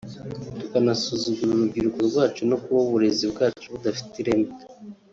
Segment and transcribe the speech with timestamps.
[0.59, 4.49] tukanasuzugura urubyiruko rwacu no kuba uburezi bwacu budafite ireme